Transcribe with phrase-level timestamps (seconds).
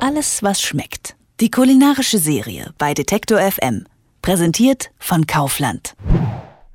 [0.00, 1.16] Alles, was schmeckt.
[1.40, 3.86] Die kulinarische Serie bei Detektor FM.
[4.20, 5.94] Präsentiert von Kaufland.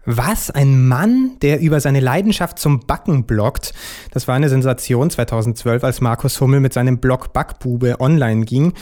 [0.06, 0.50] Was?
[0.50, 3.74] Ein Mann, der über seine Leidenschaft zum Backen bloggt?
[4.12, 8.74] Das war eine Sensation 2012, als Markus Hummel mit seinem Blog Backbube online ging.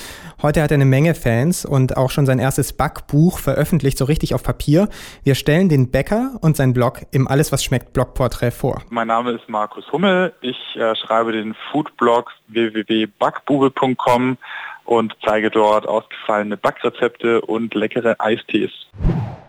[0.41, 4.33] Heute hat er eine Menge Fans und auch schon sein erstes Backbuch veröffentlicht, so richtig
[4.33, 4.87] auf Papier.
[5.23, 8.81] Wir stellen den Bäcker und sein Blog im Alles, was schmeckt Blogporträt vor.
[8.89, 10.33] Mein Name ist Markus Hummel.
[10.39, 14.37] Ich äh, schreibe den Foodblog www.backbube.com
[14.85, 18.71] und zeige dort ausgefallene Backrezepte und leckere Eistees.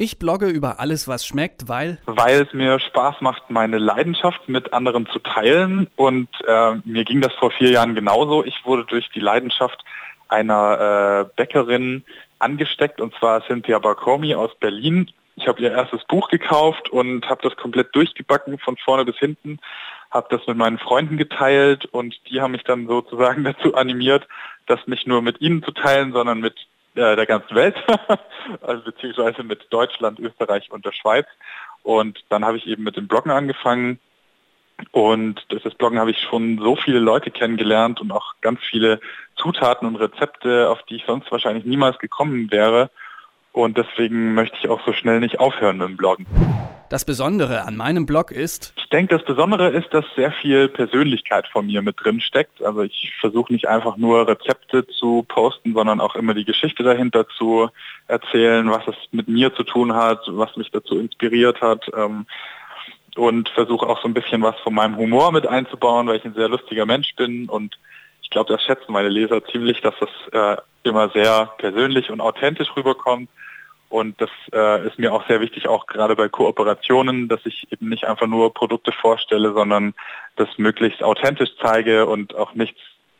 [0.03, 1.99] Ich blogge über alles, was schmeckt, weil...
[2.07, 5.89] Weil es mir Spaß macht, meine Leidenschaft mit anderen zu teilen.
[5.95, 8.43] Und äh, mir ging das vor vier Jahren genauso.
[8.43, 9.85] Ich wurde durch die Leidenschaft
[10.27, 12.03] einer äh, Bäckerin
[12.39, 15.11] angesteckt, und zwar Cynthia Barcomi aus Berlin.
[15.37, 19.59] Ich habe ihr erstes Buch gekauft und habe das komplett durchgebacken, von vorne bis hinten.
[20.11, 24.27] Habe das mit meinen Freunden geteilt und die haben mich dann sozusagen dazu animiert,
[24.65, 26.55] das nicht nur mit ihnen zu teilen, sondern mit
[26.95, 27.77] äh, der ganzen Welt,
[28.63, 31.27] also beziehungsweise mit Deutschland, Österreich und der Schweiz.
[31.83, 34.01] Und dann habe ich eben mit dem Bloggen angefangen.
[34.93, 39.01] Und durch das Bloggen habe ich schon so viele Leute kennengelernt und auch ganz viele
[39.37, 42.91] Zutaten und Rezepte, auf die ich sonst wahrscheinlich niemals gekommen wäre.
[43.53, 46.27] Und deswegen möchte ich auch so schnell nicht aufhören mit dem Bloggen.
[46.89, 48.73] Das Besondere an meinem Blog ist?
[48.77, 52.63] Ich denke, das Besondere ist, dass sehr viel Persönlichkeit von mir mit drin steckt.
[52.65, 57.29] Also ich versuche nicht einfach nur Rezepte zu posten, sondern auch immer die Geschichte dahinter
[57.29, 57.69] zu
[58.09, 61.89] erzählen, was es mit mir zu tun hat, was mich dazu inspiriert hat.
[61.97, 62.27] Ähm,
[63.17, 66.35] und versuche auch so ein bisschen was von meinem Humor mit einzubauen, weil ich ein
[66.35, 67.77] sehr lustiger Mensch bin und
[68.23, 72.69] ich glaube, das schätzen meine Leser ziemlich, dass das äh, immer sehr persönlich und authentisch
[72.77, 73.29] rüberkommt.
[73.89, 77.89] Und das äh, ist mir auch sehr wichtig, auch gerade bei Kooperationen, dass ich eben
[77.89, 79.95] nicht einfach nur Produkte vorstelle, sondern
[80.37, 82.79] das möglichst authentisch zeige und auch nichts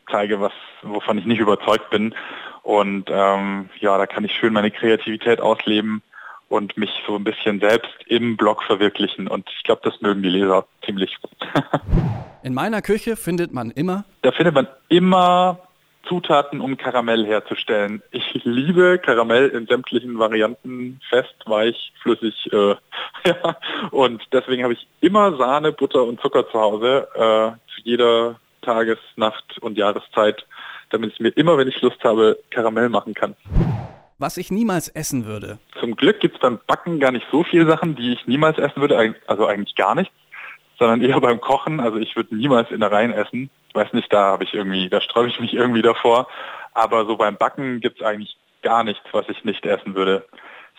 [0.09, 2.15] zeige, was, wovon ich nicht überzeugt bin.
[2.63, 6.01] Und ähm, ja, da kann ich schön meine Kreativität ausleben
[6.47, 9.27] und mich so ein bisschen selbst im Blog verwirklichen.
[9.27, 11.17] Und ich glaube, das mögen die Leser ziemlich.
[12.43, 14.03] In meiner Küche findet man immer?
[14.21, 15.59] Da findet man immer
[16.07, 18.01] Zutaten, um Karamell herzustellen.
[18.11, 22.49] Ich liebe Karamell in sämtlichen Varianten, fest, weich, flüssig.
[22.51, 22.75] Äh,
[23.25, 23.57] ja.
[23.91, 28.99] Und deswegen habe ich immer Sahne, Butter und Zucker zu Hause, äh, zu jeder Tages-,
[29.15, 30.45] Nacht- und Jahreszeit,
[30.89, 33.35] damit ich mir immer, wenn ich Lust habe, Karamell machen kann.
[34.19, 35.57] Was ich niemals essen würde.
[35.79, 38.81] Zum Glück gibt es beim Backen gar nicht so viele Sachen, die ich niemals essen
[38.81, 40.13] würde, also eigentlich gar nichts,
[40.77, 41.79] sondern eher beim Kochen.
[41.79, 44.89] Also ich würde niemals in der Reihen essen ich weiß nicht, da habe ich irgendwie,
[44.89, 46.27] da sträube ich mich irgendwie davor.
[46.73, 50.25] Aber so beim Backen gibt es eigentlich gar nichts, was ich nicht essen würde.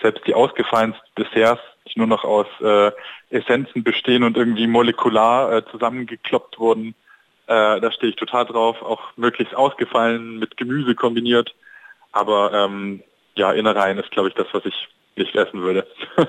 [0.03, 2.93] Selbst die ausgefallensten Desserts, die nur noch aus äh,
[3.31, 6.95] Essenzen bestehen und irgendwie molekular äh, zusammengekloppt wurden,
[7.47, 8.83] äh, da stehe ich total drauf.
[8.83, 11.55] Auch möglichst ausgefallen, mit Gemüse kombiniert.
[12.13, 13.03] Aber ähm,
[13.37, 15.87] ja, Innereien ist, glaube ich, das, was ich nicht essen würde.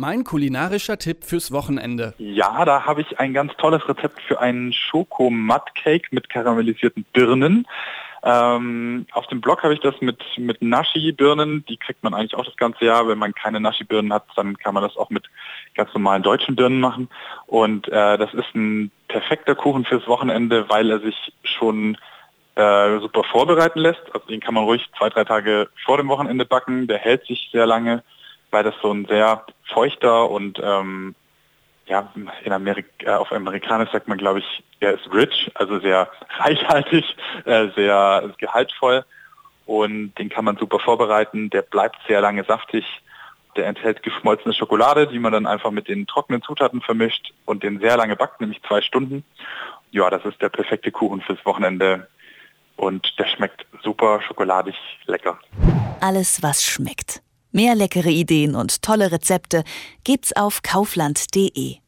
[0.00, 2.14] Mein kulinarischer Tipp fürs Wochenende.
[2.16, 7.66] Ja, da habe ich ein ganz tolles Rezept für einen Schoko-Mud-Cake mit karamellisierten Birnen.
[8.22, 12.46] Ähm, auf dem Blog habe ich das mit, mit Nashi-Birnen, die kriegt man eigentlich auch
[12.46, 13.08] das ganze Jahr.
[13.08, 15.26] Wenn man keine Nashi-Birnen hat, dann kann man das auch mit
[15.74, 17.10] ganz normalen deutschen Birnen machen.
[17.46, 21.98] Und äh, das ist ein perfekter Kuchen fürs Wochenende, weil er sich schon
[22.54, 24.00] äh, super vorbereiten lässt.
[24.14, 26.86] Also den kann man ruhig zwei, drei Tage vor dem Wochenende backen.
[26.86, 28.02] Der hält sich sehr lange
[28.50, 31.14] weil das so ein sehr feuchter und ähm,
[31.86, 32.12] ja,
[32.44, 37.04] in Amerika, äh, auf Amerikanisch sagt man, glaube ich, er ist rich, also sehr reichhaltig,
[37.44, 39.04] äh, sehr gehaltvoll
[39.66, 41.50] und den kann man super vorbereiten.
[41.50, 42.84] Der bleibt sehr lange saftig.
[43.56, 47.80] Der enthält geschmolzene Schokolade, die man dann einfach mit den trockenen Zutaten vermischt und den
[47.80, 49.24] sehr lange backt, nämlich zwei Stunden.
[49.90, 52.06] Ja, das ist der perfekte Kuchen fürs Wochenende
[52.76, 55.38] und der schmeckt super schokoladig lecker.
[56.00, 57.20] Alles, was schmeckt.
[57.52, 59.64] Mehr leckere Ideen und tolle Rezepte
[60.04, 61.80] gibt's auf kaufland.de.